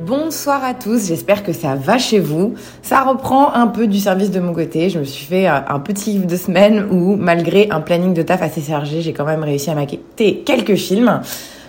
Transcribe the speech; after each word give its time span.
Bonsoir 0.00 0.62
à 0.62 0.74
tous, 0.74 1.08
j'espère 1.08 1.42
que 1.42 1.52
ça 1.52 1.74
va 1.74 1.98
chez 1.98 2.20
vous. 2.20 2.54
Ça 2.82 3.02
reprend 3.02 3.52
un 3.52 3.66
peu 3.66 3.88
du 3.88 3.98
service 3.98 4.30
de 4.30 4.38
mon 4.38 4.54
côté. 4.54 4.90
Je 4.90 5.00
me 5.00 5.04
suis 5.04 5.26
fait 5.26 5.48
un, 5.48 5.64
un 5.68 5.80
petit 5.80 6.12
kiff 6.12 6.24
de 6.24 6.36
semaine 6.36 6.86
où, 6.92 7.16
malgré 7.16 7.68
un 7.70 7.80
planning 7.80 8.14
de 8.14 8.22
taf 8.22 8.40
assez 8.40 8.62
chargé, 8.62 9.00
j'ai 9.00 9.12
quand 9.12 9.24
même 9.24 9.42
réussi 9.42 9.70
à 9.70 9.74
maqueter 9.74 10.44
quelques 10.46 10.76
films. 10.76 11.20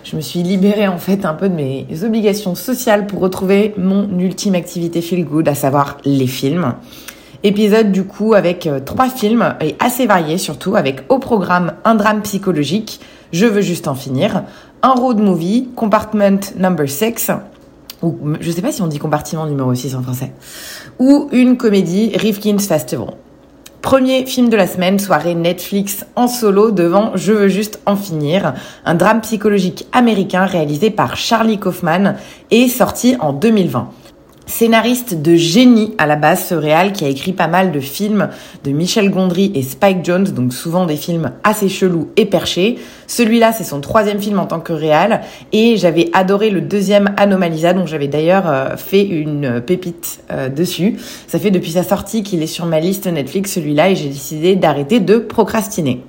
Je 0.04 0.16
me 0.16 0.22
suis 0.22 0.44
libérée 0.44 0.88
en 0.88 1.00
fait 1.00 1.26
un 1.26 1.34
peu 1.34 1.50
de 1.50 1.56
mes 1.56 1.88
obligations 2.04 2.54
sociales 2.54 3.08
pour 3.08 3.20
retrouver 3.20 3.74
mon 3.78 4.08
ultime 4.20 4.54
activité 4.54 5.02
feel 5.02 5.26
good, 5.26 5.48
à 5.48 5.56
savoir 5.56 5.98
les 6.06 6.28
films. 6.28 6.76
Épisode 7.42 7.92
du 7.92 8.04
coup 8.04 8.36
avec 8.36 8.68
euh, 8.68 8.80
trois 8.80 9.10
films 9.10 9.56
et 9.60 9.76
assez 9.80 10.06
variés 10.06 10.38
surtout, 10.38 10.76
avec 10.76 11.02
au 11.10 11.18
programme 11.18 11.74
un 11.84 11.96
drame 11.96 12.22
psychologique, 12.22 13.00
Je 13.34 13.48
veux 13.48 13.62
juste 13.62 13.88
en 13.88 13.96
finir, 13.96 14.44
un 14.84 14.94
road 14.94 15.20
movie, 15.20 15.70
Compartment 15.76 16.54
Number 16.58 16.88
6, 16.88 17.32
ou 18.02 18.18
je 18.40 18.52
sais 18.52 18.62
pas 18.62 18.72
si 18.72 18.82
on 18.82 18.88
dit 18.88 19.00
compartiment 19.00 19.46
numéro 19.46 19.74
6 19.74 19.96
en 19.96 20.02
français, 20.02 20.34
ou 21.00 21.30
une 21.32 21.58
comédie 21.58 22.12
Rifkin's 22.16 22.68
Festival. 22.68 23.10
Premier 23.82 24.26
film 24.26 24.50
de 24.50 24.58
la 24.58 24.68
semaine, 24.68 25.00
soirée 25.00 25.36
Netflix 25.36 26.06
en 26.16 26.28
solo 26.28 26.72
devant 26.72 27.14
Je 27.16 27.32
veux 27.32 27.48
juste 27.48 27.80
en 27.86 27.96
finir, 27.96 28.54
un 28.84 28.94
drame 28.94 29.22
psychologique 29.22 29.88
américain 29.94 30.46
réalisé 30.46 30.90
par 30.90 31.16
Charlie 31.16 31.60
Kaufman 31.60 32.16
et 32.52 32.68
sorti 32.68 33.16
en 33.22 33.32
2020. 33.32 33.90
Scénariste 34.50 35.22
de 35.22 35.36
génie 35.36 35.94
à 36.00 36.08
la 36.08 36.16
base, 36.16 36.48
ce 36.48 36.56
réal 36.56 36.92
qui 36.92 37.06
a 37.06 37.08
écrit 37.08 37.34
pas 37.34 37.48
mal 37.48 37.72
de 37.72 37.80
films 37.80 38.30
de 38.64 38.72
Michel 38.72 39.12
Gondry 39.12 39.52
et 39.54 39.62
Spike 39.62 40.04
Jones, 40.04 40.24
donc 40.24 40.54
souvent 40.54 40.88
des 40.88 40.96
films 40.96 41.34
assez 41.44 41.70
chelous 41.70 42.10
et 42.18 42.26
perchés. 42.26 42.80
Celui-là, 43.06 43.54
c'est 43.54 43.64
son 43.64 43.80
troisième 43.80 44.20
film 44.20 44.40
en 44.40 44.48
tant 44.48 44.60
que 44.60 44.74
réal 44.74 45.22
et 45.54 45.78
j'avais 45.78 46.10
adoré 46.14 46.50
le 46.50 46.62
deuxième 46.62 47.14
Anomalisa, 47.18 47.74
dont 47.74 47.86
j'avais 47.86 48.08
d'ailleurs 48.08 48.50
euh, 48.50 48.76
fait 48.76 49.06
une 49.06 49.62
pépite 49.62 50.22
euh, 50.32 50.50
dessus. 50.50 50.98
Ça 51.28 51.38
fait 51.38 51.52
depuis 51.52 51.72
sa 51.74 51.84
sortie 51.84 52.24
qu'il 52.24 52.42
est 52.42 52.48
sur 52.48 52.66
ma 52.66 52.80
liste 52.80 53.06
Netflix, 53.06 53.54
celui-là, 53.54 53.92
et 53.92 53.96
j'ai 53.96 54.10
décidé 54.10 54.56
d'arrêter 54.56 55.00
de 55.00 55.20
procrastiner. 55.20 56.02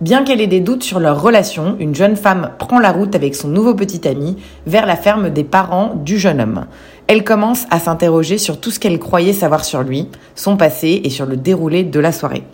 Bien 0.00 0.22
qu'elle 0.22 0.40
ait 0.40 0.46
des 0.46 0.60
doutes 0.60 0.84
sur 0.84 1.00
leur 1.00 1.20
relation, 1.20 1.74
une 1.80 1.92
jeune 1.92 2.14
femme 2.14 2.50
prend 2.60 2.78
la 2.78 2.92
route 2.92 3.16
avec 3.16 3.34
son 3.34 3.48
nouveau 3.48 3.74
petit 3.74 4.06
ami 4.06 4.36
vers 4.64 4.86
la 4.86 4.94
ferme 4.94 5.28
des 5.28 5.42
parents 5.42 5.96
du 5.96 6.18
jeune 6.18 6.40
homme. 6.40 6.66
Elle 7.08 7.24
commence 7.24 7.64
à 7.70 7.80
s'interroger 7.80 8.38
sur 8.38 8.60
tout 8.60 8.70
ce 8.70 8.78
qu'elle 8.78 9.00
croyait 9.00 9.32
savoir 9.32 9.64
sur 9.64 9.82
lui, 9.82 10.06
son 10.36 10.56
passé 10.56 11.00
et 11.02 11.10
sur 11.10 11.26
le 11.26 11.36
déroulé 11.36 11.82
de 11.82 11.98
la 11.98 12.12
soirée. 12.12 12.44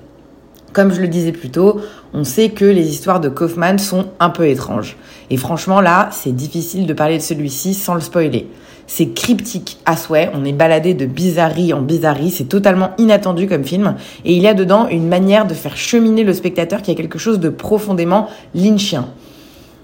Comme 0.73 0.91
je 0.95 1.03
le 1.03 1.07
disais 1.07 1.33
plus 1.33 1.51
tôt, 1.51 1.83
on 2.15 2.25
sait 2.25 2.49
que 2.49 2.65
les 2.65 2.89
histoires 2.89 3.21
de 3.21 3.29
Kaufman 3.29 3.77
sont 3.77 4.07
un 4.21 4.31
peu 4.31 4.49
étranges. 4.49 4.97
Et 5.29 5.37
franchement 5.37 5.83
là, 5.83 6.09
c'est 6.13 6.35
difficile 6.35 6.87
de 6.87 6.95
parler 6.95 7.19
de 7.19 7.23
celui-ci 7.23 7.75
sans 7.75 7.95
le 7.95 8.01
spoiler. 8.01 8.49
C'est 8.87 9.09
cryptique 9.09 9.79
à 9.87 9.97
souhait, 9.97 10.31
on 10.35 10.45
est 10.45 10.53
baladé 10.53 10.95
de 10.95 11.07
bizarrerie 11.07 11.73
en 11.73 11.81
bizarrerie, 11.81 12.31
c'est 12.31 12.45
totalement 12.45 12.91
inattendu 12.99 13.47
comme 13.49 13.65
film, 13.65 13.97
et 14.25 14.35
il 14.35 14.43
y 14.43 14.47
a 14.47 14.55
dedans 14.55 14.89
une 14.89 15.09
manière 15.09 15.47
de 15.47 15.55
faire 15.55 15.77
cheminer 15.77 16.23
le 16.23 16.35
spectateur 16.35 16.83
qui 16.83 16.91
a 16.91 16.95
quelque 16.95 17.19
chose 17.19 17.41
de 17.41 17.49
profondément 17.49 18.29
lynchien. 18.55 19.07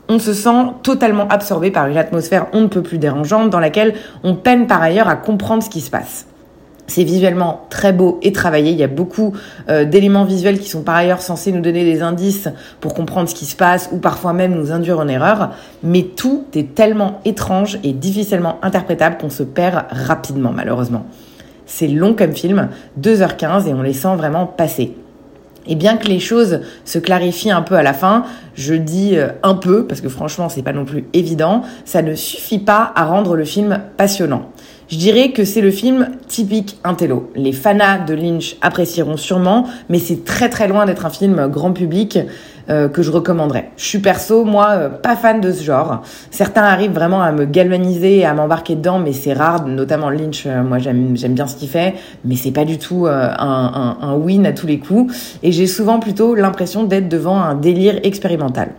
On 0.08 0.18
se 0.18 0.34
sent 0.34 0.66
totalement 0.82 1.28
absorbé 1.28 1.70
par 1.70 1.86
une 1.86 1.96
atmosphère 1.96 2.48
on 2.52 2.62
ne 2.62 2.66
peut 2.66 2.82
plus 2.82 2.98
dérangeante 2.98 3.48
dans 3.48 3.60
laquelle 3.60 3.94
on 4.24 4.34
peine 4.34 4.66
par 4.66 4.82
ailleurs 4.82 5.08
à 5.08 5.16
comprendre 5.16 5.62
ce 5.62 5.70
qui 5.70 5.80
se 5.80 5.90
passe. 5.90 6.26
C'est 6.90 7.04
visuellement 7.04 7.66
très 7.70 7.92
beau 7.92 8.18
et 8.20 8.32
travaillé. 8.32 8.72
Il 8.72 8.76
y 8.76 8.82
a 8.82 8.88
beaucoup 8.88 9.32
euh, 9.68 9.84
d'éléments 9.84 10.24
visuels 10.24 10.58
qui 10.58 10.68
sont 10.68 10.82
par 10.82 10.96
ailleurs 10.96 11.22
censés 11.22 11.52
nous 11.52 11.60
donner 11.60 11.84
des 11.84 12.02
indices 12.02 12.48
pour 12.80 12.94
comprendre 12.94 13.28
ce 13.28 13.34
qui 13.36 13.44
se 13.44 13.54
passe 13.54 13.90
ou 13.92 13.98
parfois 13.98 14.32
même 14.32 14.56
nous 14.56 14.72
induire 14.72 14.98
en 14.98 15.06
erreur. 15.06 15.50
Mais 15.84 16.02
tout 16.02 16.46
est 16.52 16.74
tellement 16.74 17.20
étrange 17.24 17.78
et 17.84 17.92
difficilement 17.92 18.58
interprétable 18.62 19.18
qu'on 19.18 19.30
se 19.30 19.44
perd 19.44 19.84
rapidement 19.90 20.50
malheureusement. 20.52 21.06
C'est 21.64 21.86
long 21.86 22.12
comme 22.12 22.32
film, 22.32 22.70
2h15 23.00 23.68
et 23.68 23.74
on 23.74 23.82
les 23.82 23.92
sent 23.92 24.16
vraiment 24.16 24.46
passer. 24.46 24.96
Et 25.68 25.76
bien 25.76 25.96
que 25.96 26.08
les 26.08 26.18
choses 26.18 26.62
se 26.84 26.98
clarifient 26.98 27.52
un 27.52 27.62
peu 27.62 27.76
à 27.76 27.84
la 27.84 27.92
fin, 27.92 28.24
je 28.54 28.74
dis 28.74 29.16
euh, 29.16 29.28
un 29.44 29.54
peu 29.54 29.86
parce 29.86 30.00
que 30.00 30.08
franchement 30.08 30.48
c'est 30.48 30.62
pas 30.62 30.72
non 30.72 30.84
plus 30.84 31.04
évident, 31.12 31.62
ça 31.84 32.02
ne 32.02 32.16
suffit 32.16 32.58
pas 32.58 32.90
à 32.96 33.04
rendre 33.04 33.36
le 33.36 33.44
film 33.44 33.78
passionnant. 33.96 34.50
Je 34.90 34.96
dirais 34.96 35.30
que 35.30 35.44
c'est 35.44 35.60
le 35.60 35.70
film 35.70 36.08
typique 36.26 36.76
Intello. 36.82 37.30
Les 37.36 37.52
fanas 37.52 37.98
de 37.98 38.12
Lynch 38.12 38.56
apprécieront 38.60 39.16
sûrement, 39.16 39.68
mais 39.88 40.00
c'est 40.00 40.24
très 40.24 40.48
très 40.48 40.66
loin 40.66 40.84
d'être 40.84 41.06
un 41.06 41.10
film 41.10 41.46
grand 41.46 41.72
public 41.72 42.18
euh, 42.68 42.88
que 42.88 43.00
je 43.00 43.12
recommanderais. 43.12 43.70
Je 43.76 43.84
suis 43.84 44.00
perso, 44.00 44.44
moi, 44.44 44.70
euh, 44.70 44.88
pas 44.88 45.14
fan 45.14 45.40
de 45.40 45.52
ce 45.52 45.62
genre. 45.62 46.02
Certains 46.32 46.64
arrivent 46.64 46.90
vraiment 46.90 47.22
à 47.22 47.30
me 47.30 47.44
galvaniser 47.44 48.18
et 48.18 48.24
à 48.24 48.34
m'embarquer 48.34 48.74
dedans, 48.74 48.98
mais 48.98 49.12
c'est 49.12 49.32
rare, 49.32 49.64
notamment 49.64 50.10
Lynch, 50.10 50.42
euh, 50.46 50.64
moi 50.64 50.78
j'aime 50.78 51.14
bien 51.14 51.46
ce 51.46 51.54
qu'il 51.54 51.68
fait, 51.68 51.94
mais 52.24 52.34
c'est 52.34 52.50
pas 52.50 52.64
du 52.64 52.78
tout 52.78 53.06
un, 53.06 53.36
un, 53.38 53.96
un 54.00 54.14
win 54.16 54.44
à 54.44 54.52
tous 54.52 54.66
les 54.66 54.80
coups. 54.80 55.38
Et 55.44 55.52
j'ai 55.52 55.68
souvent 55.68 56.00
plutôt 56.00 56.34
l'impression 56.34 56.82
d'être 56.82 57.08
devant 57.08 57.40
un 57.40 57.54
délire 57.54 58.00
expérimental. 58.02 58.70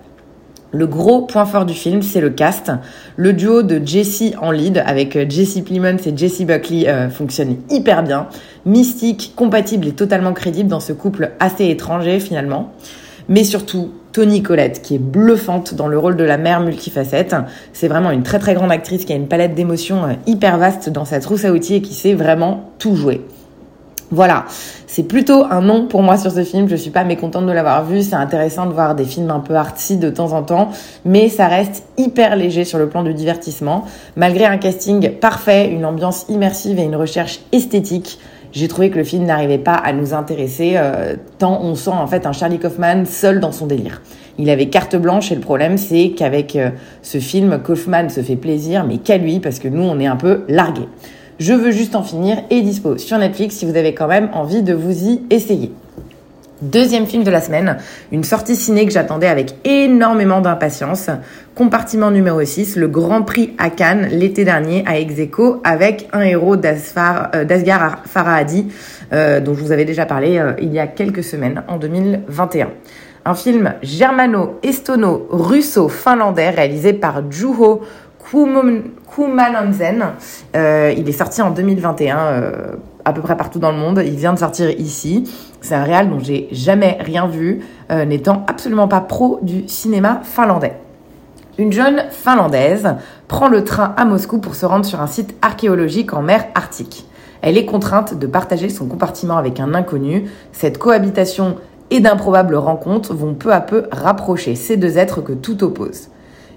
Le 0.73 0.87
gros 0.87 1.23
point 1.23 1.45
fort 1.45 1.65
du 1.65 1.73
film, 1.73 2.01
c'est 2.01 2.21
le 2.21 2.29
cast. 2.29 2.71
Le 3.17 3.33
duo 3.33 3.61
de 3.61 3.81
Jesse 3.85 4.33
en 4.41 4.51
lead 4.51 4.81
avec 4.85 5.17
euh, 5.17 5.25
Jesse 5.27 5.59
Plemons 5.59 5.97
et 6.05 6.15
Jesse 6.15 6.43
Buckley 6.43 6.87
euh, 6.87 7.09
fonctionne 7.09 7.57
hyper 7.69 8.03
bien. 8.03 8.27
Mystique, 8.65 9.33
compatible 9.35 9.87
et 9.87 9.91
totalement 9.91 10.31
crédible 10.31 10.69
dans 10.69 10.79
ce 10.79 10.93
couple 10.93 11.31
assez 11.41 11.67
étranger 11.67 12.21
finalement. 12.21 12.71
Mais 13.27 13.43
surtout, 13.43 13.91
Tony 14.13 14.43
Collette, 14.43 14.81
qui 14.81 14.95
est 14.95 14.99
bluffante 14.99 15.73
dans 15.73 15.87
le 15.87 15.99
rôle 15.99 16.15
de 16.15 16.23
la 16.23 16.37
mère 16.37 16.61
multifacette. 16.61 17.35
C'est 17.73 17.89
vraiment 17.89 18.11
une 18.11 18.23
très 18.23 18.39
très 18.39 18.53
grande 18.53 18.71
actrice 18.71 19.03
qui 19.03 19.11
a 19.11 19.15
une 19.17 19.27
palette 19.27 19.55
d'émotions 19.55 20.05
euh, 20.05 20.13
hyper 20.25 20.57
vaste 20.57 20.89
dans 20.89 21.05
sa 21.05 21.19
trousse 21.19 21.43
à 21.43 21.51
outils 21.51 21.75
et 21.75 21.81
qui 21.81 21.93
sait 21.93 22.13
vraiment 22.13 22.71
tout 22.79 22.95
jouer. 22.95 23.25
Voilà, 24.13 24.43
c'est 24.87 25.03
plutôt 25.03 25.45
un 25.49 25.61
non 25.61 25.87
pour 25.87 26.03
moi 26.03 26.17
sur 26.17 26.31
ce 26.31 26.43
film. 26.43 26.67
Je 26.67 26.75
suis 26.75 26.91
pas 26.91 27.05
mécontente 27.05 27.45
de 27.45 27.51
l'avoir 27.53 27.85
vu. 27.85 28.01
C'est 28.01 28.15
intéressant 28.15 28.65
de 28.65 28.73
voir 28.73 28.93
des 28.93 29.05
films 29.05 29.31
un 29.31 29.39
peu 29.39 29.55
artsy 29.55 29.95
de 29.95 30.09
temps 30.09 30.33
en 30.33 30.43
temps, 30.43 30.69
mais 31.05 31.29
ça 31.29 31.47
reste 31.47 31.85
hyper 31.97 32.35
léger 32.35 32.65
sur 32.65 32.77
le 32.77 32.89
plan 32.89 33.03
du 33.03 33.13
divertissement. 33.13 33.85
Malgré 34.17 34.43
un 34.43 34.57
casting 34.57 35.11
parfait, 35.11 35.69
une 35.69 35.85
ambiance 35.85 36.25
immersive 36.27 36.77
et 36.77 36.83
une 36.83 36.97
recherche 36.97 37.39
esthétique, 37.53 38.19
j'ai 38.51 38.67
trouvé 38.67 38.89
que 38.89 38.97
le 38.97 39.05
film 39.05 39.23
n'arrivait 39.23 39.57
pas 39.57 39.75
à 39.75 39.93
nous 39.93 40.13
intéresser 40.13 40.73
euh, 40.75 41.15
tant 41.37 41.61
on 41.61 41.75
sent 41.75 41.91
en 41.91 42.07
fait 42.07 42.25
un 42.25 42.33
Charlie 42.33 42.59
Kaufman 42.59 43.05
seul 43.05 43.39
dans 43.39 43.53
son 43.53 43.65
délire. 43.65 44.01
Il 44.37 44.49
avait 44.49 44.67
carte 44.67 44.97
blanche 44.97 45.31
et 45.31 45.35
le 45.35 45.41
problème 45.41 45.77
c'est 45.77 46.09
qu'avec 46.09 46.57
euh, 46.57 46.71
ce 47.01 47.19
film, 47.19 47.61
Kaufman 47.63 48.09
se 48.09 48.21
fait 48.21 48.35
plaisir, 48.35 48.83
mais 48.85 48.97
qu'à 48.97 49.17
lui 49.17 49.39
parce 49.39 49.59
que 49.59 49.69
nous 49.69 49.83
on 49.83 49.99
est 50.01 50.07
un 50.07 50.17
peu 50.17 50.43
largués. 50.49 50.89
Je 51.41 51.53
veux 51.53 51.71
juste 51.71 51.95
en 51.95 52.03
finir 52.03 52.37
et 52.51 52.61
dispo 52.61 52.99
sur 52.99 53.17
Netflix 53.17 53.55
si 53.55 53.65
vous 53.65 53.75
avez 53.75 53.95
quand 53.95 54.05
même 54.05 54.29
envie 54.33 54.61
de 54.61 54.75
vous 54.75 55.07
y 55.07 55.23
essayer. 55.31 55.71
Deuxième 56.61 57.07
film 57.07 57.23
de 57.23 57.31
la 57.31 57.41
semaine, 57.41 57.79
une 58.11 58.23
sortie 58.23 58.55
ciné 58.55 58.85
que 58.85 58.91
j'attendais 58.91 59.25
avec 59.25 59.55
énormément 59.65 60.41
d'impatience. 60.41 61.09
Compartiment 61.55 62.11
numéro 62.11 62.45
6, 62.45 62.75
le 62.75 62.87
Grand 62.87 63.23
Prix 63.23 63.55
à 63.57 63.71
Cannes 63.71 64.09
l'été 64.11 64.45
dernier 64.45 64.83
à 64.85 64.99
Execo 64.99 65.61
avec 65.63 66.07
un 66.13 66.21
héros 66.21 66.57
euh, 66.57 67.43
d'Asghar 67.43 68.03
Farhadi 68.05 68.67
euh, 69.11 69.39
dont 69.39 69.55
je 69.55 69.63
vous 69.63 69.71
avais 69.71 69.85
déjà 69.85 70.05
parlé 70.05 70.37
euh, 70.37 70.53
il 70.61 70.71
y 70.71 70.77
a 70.77 70.85
quelques 70.85 71.23
semaines 71.23 71.63
en 71.67 71.77
2021. 71.77 72.69
Un 73.25 73.33
film 73.33 73.73
germano-estono-russo-finlandais 73.81 76.51
réalisé 76.51 76.93
par 76.93 77.23
Juho 77.31 77.81
Kumananzen. 78.31 80.05
Euh, 80.55 80.93
il 80.95 81.07
est 81.07 81.13
sorti 81.13 81.41
en 81.41 81.51
2021 81.51 82.17
euh, 82.17 82.51
à 83.03 83.13
peu 83.13 83.21
près 83.21 83.35
partout 83.35 83.59
dans 83.59 83.71
le 83.71 83.77
monde. 83.77 84.01
Il 84.05 84.15
vient 84.15 84.33
de 84.33 84.39
sortir 84.39 84.69
ici. 84.69 85.29
C'est 85.59 85.75
un 85.75 85.83
réal 85.83 86.09
dont 86.09 86.19
j'ai 86.19 86.47
jamais 86.51 86.97
rien 87.01 87.27
vu, 87.27 87.61
euh, 87.91 88.05
n'étant 88.05 88.45
absolument 88.47 88.87
pas 88.87 89.01
pro 89.01 89.39
du 89.41 89.67
cinéma 89.67 90.21
finlandais. 90.23 90.77
Une 91.57 91.73
jeune 91.73 92.03
finlandaise 92.09 92.95
prend 93.27 93.49
le 93.49 93.63
train 93.63 93.93
à 93.97 94.05
Moscou 94.05 94.39
pour 94.39 94.55
se 94.55 94.65
rendre 94.65 94.85
sur 94.85 95.01
un 95.01 95.07
site 95.07 95.35
archéologique 95.41 96.13
en 96.13 96.21
mer 96.21 96.45
Arctique. 96.55 97.05
Elle 97.41 97.57
est 97.57 97.65
contrainte 97.65 98.17
de 98.17 98.27
partager 98.27 98.69
son 98.69 98.87
compartiment 98.87 99.37
avec 99.37 99.59
un 99.59 99.73
inconnu. 99.73 100.29
Cette 100.53 100.77
cohabitation 100.77 101.57
et 101.89 101.99
d'improbables 101.99 102.55
rencontres 102.55 103.13
vont 103.13 103.33
peu 103.33 103.51
à 103.51 103.59
peu 103.59 103.87
rapprocher 103.91 104.55
ces 104.55 104.77
deux 104.77 104.97
êtres 104.97 105.21
que 105.21 105.33
tout 105.33 105.63
oppose. 105.63 106.10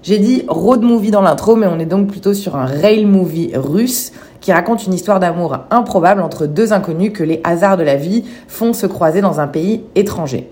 J'ai 0.05 0.19
dit 0.19 0.43
road 0.47 0.83
movie 0.83 1.09
dans 1.09 1.23
l'intro, 1.23 1.55
mais 1.55 1.65
on 1.65 1.79
est 1.79 1.87
donc 1.87 2.09
plutôt 2.09 2.35
sur 2.35 2.55
un 2.55 2.67
rail 2.67 3.05
movie 3.05 3.49
russe 3.55 4.11
qui 4.39 4.53
raconte 4.53 4.85
une 4.85 4.93
histoire 4.93 5.19
d'amour 5.19 5.57
improbable 5.71 6.21
entre 6.21 6.45
deux 6.45 6.73
inconnus 6.73 7.11
que 7.11 7.23
les 7.23 7.41
hasards 7.43 7.75
de 7.75 7.81
la 7.81 7.95
vie 7.95 8.23
font 8.47 8.73
se 8.73 8.85
croiser 8.85 9.21
dans 9.21 9.39
un 9.39 9.47
pays 9.47 9.81
étranger. 9.95 10.47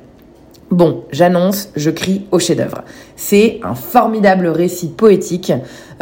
Bon, 0.71 1.03
j'annonce, 1.11 1.69
je 1.75 1.91
crie 1.91 2.25
au 2.31 2.39
chef-d'œuvre. 2.39 2.81
C'est 3.15 3.59
un 3.61 3.75
formidable 3.75 4.47
récit 4.47 4.87
poétique 4.87 5.53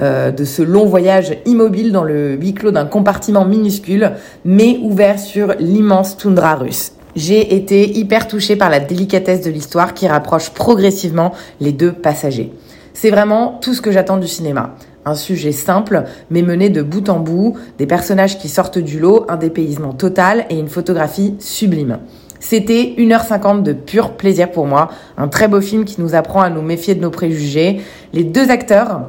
euh, 0.01 0.31
de 0.31 0.45
ce 0.45 0.61
long 0.61 0.85
voyage 0.85 1.35
immobile 1.45 1.91
dans 1.91 2.05
le 2.05 2.35
huis 2.35 2.53
clos 2.53 2.71
d'un 2.71 2.85
compartiment 2.85 3.43
minuscule, 3.43 4.11
mais 4.45 4.79
ouvert 4.81 5.19
sur 5.19 5.55
l'immense 5.59 6.15
toundra 6.15 6.55
russe. 6.55 6.93
J'ai 7.17 7.53
été 7.53 7.97
hyper 7.97 8.29
touchée 8.29 8.55
par 8.55 8.69
la 8.69 8.79
délicatesse 8.79 9.41
de 9.41 9.51
l'histoire 9.51 9.93
qui 9.93 10.07
rapproche 10.07 10.51
progressivement 10.51 11.33
les 11.59 11.73
deux 11.73 11.91
passagers. 11.91 12.53
C'est 12.93 13.09
vraiment 13.09 13.59
tout 13.61 13.73
ce 13.73 13.81
que 13.81 13.91
j'attends 13.91 14.17
du 14.17 14.27
cinéma. 14.27 14.75
Un 15.05 15.15
sujet 15.15 15.51
simple, 15.51 16.03
mais 16.29 16.41
mené 16.41 16.69
de 16.69 16.81
bout 16.81 17.09
en 17.09 17.19
bout, 17.19 17.57
des 17.77 17.87
personnages 17.87 18.37
qui 18.37 18.49
sortent 18.49 18.77
du 18.77 18.99
lot, 18.99 19.25
un 19.29 19.37
dépaysement 19.37 19.93
total 19.93 20.45
et 20.49 20.59
une 20.59 20.69
photographie 20.69 21.35
sublime. 21.39 21.99
C'était 22.39 22.95
1h50 22.97 23.63
de 23.63 23.73
pur 23.73 24.13
plaisir 24.13 24.51
pour 24.51 24.65
moi, 24.65 24.89
un 25.17 25.27
très 25.27 25.47
beau 25.47 25.61
film 25.61 25.85
qui 25.85 26.01
nous 26.01 26.15
apprend 26.15 26.41
à 26.41 26.49
nous 26.49 26.61
méfier 26.61 26.95
de 26.95 27.01
nos 27.01 27.11
préjugés. 27.11 27.81
Les 28.13 28.23
deux 28.23 28.49
acteurs, 28.49 29.01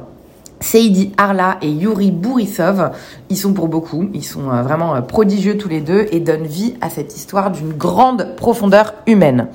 Seidi 0.59 1.11
Arla 1.17 1.57
et 1.61 1.69
Yuri 1.69 2.11
Bourissov, 2.11 2.91
ils 3.29 3.37
sont 3.37 3.53
pour 3.53 3.67
beaucoup, 3.67 4.09
ils 4.13 4.23
sont 4.23 4.49
euh, 4.49 4.61
vraiment 4.61 4.95
euh, 4.95 5.01
prodigieux 5.01 5.57
tous 5.57 5.67
les 5.67 5.81
deux 5.81 6.07
et 6.11 6.19
donnent 6.19 6.45
vie 6.45 6.75
à 6.79 6.89
cette 6.89 7.15
histoire 7.15 7.51
d'une 7.51 7.73
grande 7.73 8.35
profondeur 8.37 8.93
humaine 9.05 9.47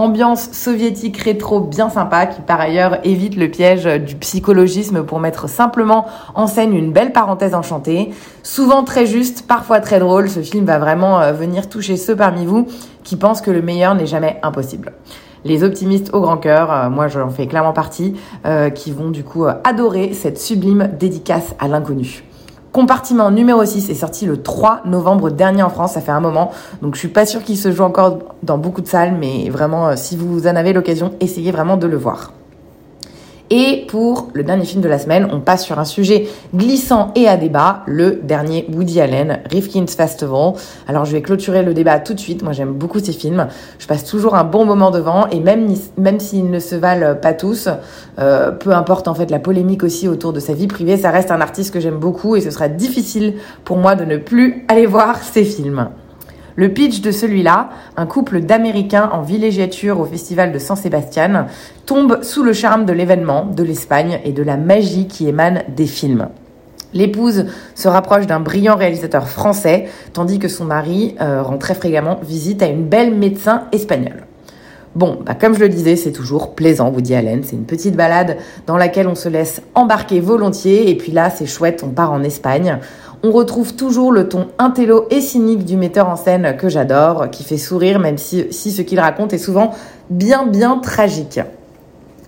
ambiance 0.00 0.50
soviétique 0.52 1.18
rétro 1.18 1.60
bien 1.60 1.90
sympa 1.90 2.26
qui 2.26 2.40
par 2.40 2.60
ailleurs 2.60 2.98
évite 3.04 3.36
le 3.36 3.48
piège 3.50 3.84
du 3.84 4.16
psychologisme 4.16 5.04
pour 5.04 5.20
mettre 5.20 5.48
simplement 5.48 6.06
en 6.34 6.46
scène 6.46 6.74
une 6.74 6.92
belle 6.92 7.12
parenthèse 7.12 7.54
enchantée. 7.54 8.10
Souvent 8.42 8.82
très 8.82 9.06
juste, 9.06 9.46
parfois 9.46 9.80
très 9.80 10.00
drôle, 10.00 10.30
ce 10.30 10.40
film 10.40 10.64
va 10.64 10.78
vraiment 10.78 11.20
euh, 11.20 11.32
venir 11.32 11.68
toucher 11.68 11.96
ceux 11.96 12.16
parmi 12.16 12.46
vous 12.46 12.66
qui 13.04 13.16
pensent 13.16 13.42
que 13.42 13.50
le 13.50 13.62
meilleur 13.62 13.94
n'est 13.94 14.06
jamais 14.06 14.38
impossible. 14.42 14.92
Les 15.44 15.62
optimistes 15.64 16.10
au 16.14 16.20
grand 16.20 16.38
cœur, 16.38 16.72
euh, 16.72 16.90
moi 16.90 17.08
j'en 17.08 17.28
fais 17.28 17.46
clairement 17.46 17.72
partie, 17.72 18.14
euh, 18.46 18.70
qui 18.70 18.92
vont 18.92 19.10
du 19.10 19.24
coup 19.24 19.44
adorer 19.64 20.14
cette 20.14 20.38
sublime 20.38 20.90
dédicace 20.98 21.54
à 21.58 21.68
l'inconnu. 21.68 22.24
Compartiment 22.72 23.32
numéro 23.32 23.64
6 23.64 23.90
est 23.90 23.94
sorti 23.94 24.26
le 24.26 24.42
3 24.42 24.82
novembre 24.84 25.30
dernier 25.30 25.64
en 25.64 25.70
France, 25.70 25.94
ça 25.94 26.00
fait 26.00 26.12
un 26.12 26.20
moment, 26.20 26.52
donc 26.82 26.94
je 26.94 27.00
suis 27.00 27.08
pas 27.08 27.26
sûre 27.26 27.42
qu'il 27.42 27.58
se 27.58 27.72
joue 27.72 27.82
encore 27.82 28.20
dans 28.44 28.58
beaucoup 28.58 28.80
de 28.80 28.86
salles, 28.86 29.16
mais 29.18 29.50
vraiment, 29.50 29.88
euh, 29.88 29.94
si 29.96 30.16
vous 30.16 30.46
en 30.46 30.54
avez 30.54 30.72
l'occasion, 30.72 31.12
essayez 31.18 31.50
vraiment 31.50 31.76
de 31.76 31.88
le 31.88 31.96
voir. 31.96 32.32
Et 33.52 33.84
pour 33.88 34.28
le 34.32 34.44
dernier 34.44 34.64
film 34.64 34.80
de 34.80 34.88
la 34.88 35.00
semaine, 35.00 35.28
on 35.32 35.40
passe 35.40 35.64
sur 35.64 35.80
un 35.80 35.84
sujet 35.84 36.28
glissant 36.54 37.10
et 37.16 37.26
à 37.26 37.36
débat, 37.36 37.82
le 37.86 38.20
dernier 38.22 38.64
Woody 38.72 39.00
Allen, 39.00 39.40
Rifkin's 39.50 39.96
Festival. 39.96 40.52
Alors 40.86 41.04
je 41.04 41.10
vais 41.10 41.20
clôturer 41.20 41.64
le 41.64 41.74
débat 41.74 41.98
tout 41.98 42.14
de 42.14 42.20
suite, 42.20 42.44
moi 42.44 42.52
j'aime 42.52 42.72
beaucoup 42.72 43.00
ces 43.00 43.12
films, 43.12 43.48
je 43.80 43.88
passe 43.88 44.04
toujours 44.04 44.36
un 44.36 44.44
bon 44.44 44.64
moment 44.64 44.92
devant 44.92 45.26
et 45.30 45.40
même, 45.40 45.74
même 45.98 46.20
s'ils 46.20 46.48
ne 46.48 46.60
se 46.60 46.76
valent 46.76 47.16
pas 47.16 47.34
tous, 47.34 47.68
euh, 48.20 48.52
peu 48.52 48.72
importe 48.72 49.08
en 49.08 49.14
fait 49.14 49.32
la 49.32 49.40
polémique 49.40 49.82
aussi 49.82 50.06
autour 50.06 50.32
de 50.32 50.38
sa 50.38 50.52
vie 50.52 50.68
privée, 50.68 50.96
ça 50.96 51.10
reste 51.10 51.32
un 51.32 51.40
artiste 51.40 51.74
que 51.74 51.80
j'aime 51.80 51.98
beaucoup 51.98 52.36
et 52.36 52.40
ce 52.40 52.52
sera 52.52 52.68
difficile 52.68 53.34
pour 53.64 53.78
moi 53.78 53.96
de 53.96 54.04
ne 54.04 54.16
plus 54.16 54.64
aller 54.68 54.86
voir 54.86 55.18
ces 55.24 55.44
films. 55.44 55.88
Le 56.60 56.68
pitch 56.68 57.00
de 57.00 57.10
celui-là, 57.10 57.70
un 57.96 58.04
couple 58.04 58.42
d'Américains 58.42 59.08
en 59.14 59.22
villégiature 59.22 59.98
au 59.98 60.04
festival 60.04 60.52
de 60.52 60.58
San 60.58 60.76
Sebastian, 60.76 61.46
tombe 61.86 62.22
sous 62.22 62.42
le 62.42 62.52
charme 62.52 62.84
de 62.84 62.92
l'événement, 62.92 63.46
de 63.46 63.62
l'Espagne 63.62 64.20
et 64.26 64.32
de 64.32 64.42
la 64.42 64.58
magie 64.58 65.06
qui 65.06 65.26
émane 65.26 65.62
des 65.74 65.86
films. 65.86 66.28
L'épouse 66.92 67.46
se 67.74 67.88
rapproche 67.88 68.26
d'un 68.26 68.40
brillant 68.40 68.76
réalisateur 68.76 69.26
français, 69.26 69.88
tandis 70.12 70.38
que 70.38 70.48
son 70.48 70.66
mari 70.66 71.14
euh, 71.22 71.42
rend 71.42 71.56
très 71.56 71.72
fréquemment 71.72 72.20
visite 72.22 72.62
à 72.62 72.66
une 72.66 72.84
belle 72.84 73.14
médecin 73.14 73.62
espagnole. 73.72 74.26
Bon, 74.96 75.20
bah 75.24 75.34
comme 75.34 75.54
je 75.54 75.60
le 75.60 75.68
disais, 75.70 75.94
c'est 75.96 76.12
toujours 76.12 76.54
plaisant, 76.54 76.90
Woody 76.90 77.14
Allen. 77.14 77.42
C'est 77.42 77.56
une 77.56 77.64
petite 77.64 77.96
balade 77.96 78.36
dans 78.66 78.76
laquelle 78.76 79.06
on 79.06 79.14
se 79.14 79.30
laisse 79.30 79.62
embarquer 79.74 80.20
volontiers. 80.20 80.90
Et 80.90 80.96
puis 80.96 81.12
là, 81.12 81.30
c'est 81.30 81.46
chouette, 81.46 81.82
on 81.86 81.90
part 81.90 82.12
en 82.12 82.24
Espagne 82.24 82.80
on 83.22 83.32
retrouve 83.32 83.74
toujours 83.74 84.12
le 84.12 84.28
ton 84.28 84.48
intello 84.58 85.06
et 85.10 85.20
cynique 85.20 85.64
du 85.64 85.76
metteur 85.76 86.08
en 86.08 86.16
scène 86.16 86.56
que 86.56 86.68
j'adore, 86.68 87.30
qui 87.30 87.44
fait 87.44 87.58
sourire 87.58 87.98
même 87.98 88.18
si, 88.18 88.52
ce 88.52 88.82
qu'il 88.82 89.00
raconte 89.00 89.32
est 89.32 89.38
souvent 89.38 89.72
bien 90.08 90.46
bien 90.46 90.78
tragique. 90.78 91.40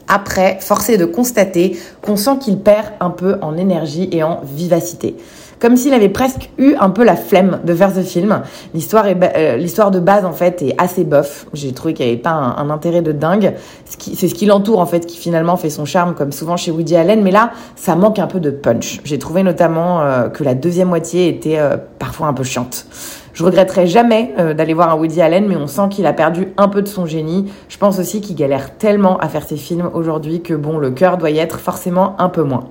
Après, 0.08 0.58
forcé 0.60 0.98
de 0.98 1.06
constater 1.06 1.78
qu'on 2.02 2.16
sent 2.16 2.38
qu'il 2.40 2.58
perd 2.58 2.88
un 3.00 3.10
peu 3.10 3.36
en 3.40 3.56
énergie 3.56 4.08
et 4.12 4.22
en 4.22 4.40
vivacité 4.44 5.16
comme 5.62 5.76
s'il 5.76 5.94
avait 5.94 6.08
presque 6.08 6.50
eu 6.58 6.74
un 6.80 6.90
peu 6.90 7.04
la 7.04 7.14
flemme 7.14 7.60
de 7.62 7.72
faire 7.72 7.94
ce 7.94 8.00
film. 8.00 8.42
L'histoire 8.74 9.06
euh, 9.06 9.90
de 9.90 10.00
base 10.00 10.24
en 10.24 10.32
fait 10.32 10.60
est 10.60 10.74
assez 10.76 11.04
bof. 11.04 11.46
J'ai 11.52 11.72
trouvé 11.72 11.94
qu'il 11.94 12.04
n'y 12.04 12.10
avait 12.10 12.20
pas 12.20 12.30
un, 12.30 12.68
intérêt 12.68 13.00
de 13.00 13.12
dingue. 13.12 13.54
C'est 13.84 14.26
ce 14.26 14.34
qui 14.34 14.44
l'entoure 14.44 14.80
en 14.80 14.86
fait 14.86 15.06
qui 15.06 15.16
finalement 15.16 15.56
fait 15.56 15.70
son 15.70 15.84
charme 15.84 16.16
comme 16.16 16.32
souvent 16.32 16.56
chez 16.56 16.72
Woody 16.72 16.96
Allen. 16.96 17.22
Mais 17.22 17.30
là, 17.30 17.52
ça 17.76 17.94
manque 17.94 18.18
un 18.18 18.26
peu 18.26 18.40
de 18.40 18.50
punch. 18.50 19.00
J'ai 19.04 19.20
trouvé 19.20 19.44
notamment 19.44 20.00
euh, 20.00 20.28
que 20.30 20.42
la 20.42 20.56
deuxième 20.56 20.88
moitié 20.88 21.28
était 21.28 21.60
euh, 21.60 21.76
parfois 22.00 22.26
un 22.26 22.34
peu 22.34 22.42
chiante. 22.42 22.86
Je 23.32 23.44
regretterai 23.44 23.86
jamais 23.86 24.34
d'aller 24.36 24.74
voir 24.74 24.90
un 24.90 24.96
Woody 24.96 25.22
Allen, 25.22 25.46
mais 25.48 25.56
on 25.56 25.66
sent 25.66 25.88
qu'il 25.90 26.04
a 26.04 26.12
perdu 26.12 26.48
un 26.58 26.68
peu 26.68 26.82
de 26.82 26.88
son 26.88 27.06
génie. 27.06 27.50
Je 27.68 27.78
pense 27.78 27.98
aussi 27.98 28.20
qu'il 28.20 28.36
galère 28.36 28.76
tellement 28.76 29.16
à 29.18 29.28
faire 29.28 29.44
ses 29.44 29.56
films 29.56 29.88
aujourd'hui 29.94 30.42
que 30.42 30.52
bon, 30.52 30.76
le 30.76 30.90
cœur 30.90 31.16
doit 31.16 31.30
y 31.30 31.38
être 31.38 31.58
forcément 31.58 32.14
un 32.18 32.28
peu 32.28 32.42
moins. 32.42 32.64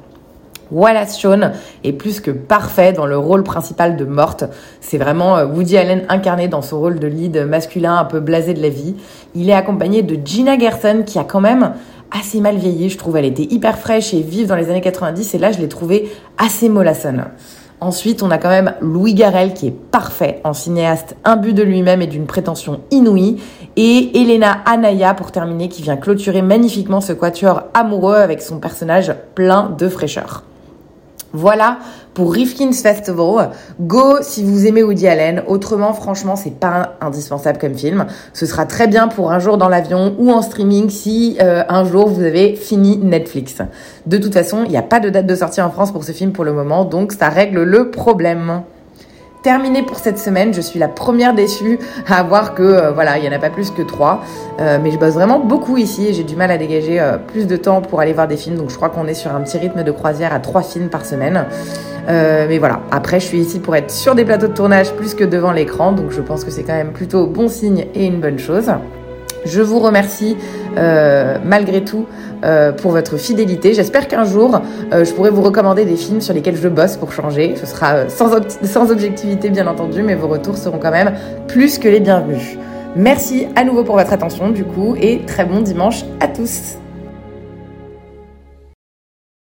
Wallace 0.72 1.20
Shawn 1.20 1.52
est 1.84 1.92
plus 1.92 2.20
que 2.20 2.32
parfait 2.32 2.94
dans 2.94 3.06
le 3.06 3.18
rôle 3.18 3.44
principal 3.44 3.98
de 3.98 4.06
Morte. 4.06 4.46
C'est 4.80 4.98
vraiment 4.98 5.38
euh, 5.38 5.46
Woody 5.46 5.78
Allen 5.78 6.06
incarné 6.10 6.48
dans 6.48 6.62
son 6.62 6.80
rôle 6.80 7.00
de 7.00 7.08
lead 7.08 7.46
masculin 7.46 7.98
un 7.98 8.06
peu 8.06 8.20
blasé 8.20 8.54
de 8.54 8.62
la 8.62 8.70
vie. 8.70 8.96
Il 9.36 9.50
est 9.50 9.54
accompagné 9.54 10.02
de 10.02 10.18
Gina 10.24 10.58
Gerson 10.58 11.04
qui 11.06 11.20
a 11.20 11.24
quand 11.24 11.42
même 11.42 11.74
assez 12.12 12.40
mal 12.40 12.58
vieilli. 12.58 12.90
Je 12.90 12.98
trouve 12.98 13.18
elle 13.18 13.26
était 13.26 13.44
hyper 13.44 13.78
fraîche 13.78 14.14
et 14.14 14.22
vive 14.22 14.48
dans 14.48 14.56
les 14.56 14.70
années 14.70 14.82
90 14.82 15.34
et 15.34 15.38
là 15.38 15.52
je 15.52 15.60
l'ai 15.60 15.70
trouvée 15.70 16.12
assez 16.38 16.70
mollassonne. 16.70 17.26
Ensuite, 17.84 18.22
on 18.22 18.30
a 18.30 18.38
quand 18.38 18.50
même 18.50 18.76
Louis 18.80 19.16
Garrel 19.16 19.56
qui 19.56 19.66
est 19.66 19.72
parfait 19.72 20.40
en 20.44 20.54
cinéaste 20.54 21.16
imbu 21.26 21.54
de 21.54 21.64
lui-même 21.64 22.04
et 22.04 22.08
d'une 22.08 22.28
prétention 22.28 22.82
inouïe. 22.92 23.42
Et 23.76 24.22
Elena 24.22 24.60
Anaya 24.68 25.16
pour 25.16 25.32
terminer 25.32 25.68
qui 25.68 25.82
vient 25.82 25.98
clôturer 25.98 26.44
magnifiquement 26.44 27.02
ce 27.02 27.12
quatuor 27.12 27.64
amoureux 27.74 28.18
avec 28.18 28.44
son 28.44 28.60
personnage 28.60 29.16
plein 29.34 29.74
de 29.76 29.90
fraîcheur. 29.90 30.44
Voilà 31.34 31.80
pour 32.14 32.34
Rifkin's 32.34 32.82
Festival. 32.82 33.52
Go 33.80 34.18
si 34.22 34.44
vous 34.44 34.66
aimez 34.66 34.84
Woody 34.84 35.08
Allen. 35.08 35.44
Autrement, 35.48 35.94
franchement, 35.94 36.36
c'est 36.36 36.60
pas 36.60 36.98
indispensable 37.00 37.58
comme 37.58 37.76
film. 37.76 38.06
Ce 38.34 38.46
sera 38.46 38.66
très 38.66 38.88
bien 38.88 39.08
pour 39.08 39.32
un 39.32 39.40
jour 39.40 39.58
dans 39.58 39.70
l'avion 39.70 40.16
ou 40.20 40.32
en 40.32 40.42
streaming 40.42 40.90
si 40.90 41.38
euh, 41.42 41.64
un 41.70 41.86
jour 41.86 42.10
vous 42.10 42.24
avez 42.24 42.56
fini 42.56 42.98
Netflix. 42.98 43.58
De 44.06 44.18
toute 44.18 44.34
façon, 44.34 44.64
il 44.66 44.72
n'y 44.72 44.78
a 44.78 44.82
pas 44.82 45.00
de 45.00 45.10
date 45.10 45.26
de 45.26 45.36
sortie 45.36 45.62
en 45.62 45.72
France 45.72 45.92
pour 45.92 46.04
ce 46.04 46.12
film 46.12 46.34
pour 46.34 46.44
le 46.44 46.54
moment, 46.54 46.86
donc 46.86 47.14
ça 47.14 47.30
règle 47.30 47.64
le 47.64 47.92
problème 47.92 48.64
terminé 49.42 49.84
pour 49.84 49.98
cette 49.98 50.20
semaine. 50.20 50.54
Je 50.54 50.62
suis 50.62 50.80
la 50.80 50.88
première 50.88 51.34
déçue 51.34 51.80
à 52.08 52.24
voir 52.24 52.54
que 52.54 52.64
euh, 52.64 52.92
voilà, 52.92 53.18
il 53.18 53.26
y 53.26 53.28
en 53.28 53.32
a 53.32 53.40
pas 53.40 53.50
plus 53.50 53.72
que 53.72 53.82
trois. 53.82 54.24
Euh, 54.60 54.78
mais 54.82 54.92
je 54.92 54.98
bosse 54.98 55.14
vraiment 55.14 55.40
beaucoup 55.40 55.78
ici 55.78 56.08
et 56.08 56.14
j'ai 56.14 56.24
du 56.24 56.36
mal 56.36 56.52
à 56.52 56.58
dégager 56.58 57.00
euh, 57.00 57.18
plus 57.18 57.48
de 57.48 57.56
temps 57.56 57.82
pour 57.82 58.00
aller 58.00 58.14
voir 58.14 58.28
des 58.28 58.38
films. 58.38 58.56
Donc 58.56 58.70
je 58.70 58.76
crois 58.76 58.90
qu'on 58.90 59.08
est 59.08 59.14
sur 59.14 59.34
un 59.34 59.42
petit 59.42 59.58
rythme 59.58 59.84
de 59.84 59.92
croisière 59.92 60.34
à 60.34 60.40
trois 60.40 60.62
films 60.62 60.90
par 60.90 61.06
semaine. 61.06 61.46
mais 62.08 62.58
voilà, 62.58 62.82
après 62.92 63.20
je 63.20 63.26
suis 63.26 63.40
ici 63.40 63.60
pour 63.60 63.76
être 63.76 63.92
sur 63.92 64.16
des 64.16 64.26
plateaux 64.26 64.48
de 64.48 64.54
tournage 64.54 64.92
plus 64.94 65.16
que 65.16 65.24
devant 65.24 65.52
l'écran. 65.52 65.92
Donc 65.92 66.12
je 66.12 66.22
pense 66.22 66.44
que 66.44 66.52
c'est 66.52 66.64
quand 66.64 66.76
même 66.76 66.92
plutôt 66.92 67.28
bon 67.28 67.48
signe 67.48 67.86
et 67.96 68.06
une 68.06 68.20
bonne 68.20 68.40
chose. 68.40 68.72
Je 69.46 69.62
vous 69.62 69.80
remercie 69.80 70.38
malgré 71.44 71.84
tout 71.84 72.06
euh, 72.44 72.72
pour 72.72 72.92
votre 72.92 73.18
fidélité. 73.18 73.74
J'espère 73.74 74.08
qu'un 74.08 74.24
jour, 74.24 74.62
euh, 74.94 75.06
je 75.06 75.14
pourrai 75.14 75.30
vous 75.30 75.42
recommander 75.42 75.86
des 75.86 75.96
films 75.96 76.22
sur 76.22 76.34
lesquels 76.34 76.58
je 76.58 76.68
bosse 76.68 76.98
pour 76.98 77.12
changer. 77.12 77.56
Ce 77.56 77.66
sera 77.66 78.10
sans, 78.10 78.32
sans 78.64 78.92
objectivité, 78.92 79.50
bien 79.50 79.68
entendu, 79.68 80.04
mais 80.04 80.16
vos 80.16 80.28
retours 80.28 80.58
seront 80.58 80.80
quand 80.80 80.92
même 80.92 81.14
plus 81.48 81.78
que 81.78 81.88
les 81.88 82.00
bienvenus. 82.00 82.58
Merci 82.96 83.48
à 83.56 83.64
nouveau 83.64 83.84
pour 83.84 83.96
votre 83.96 84.12
attention, 84.12 84.50
du 84.50 84.66
coup, 84.66 84.96
et 85.00 85.22
très 85.26 85.46
bon 85.46 85.62
dimanche 85.62 86.04
à 86.20 86.28
tous. 86.28 86.78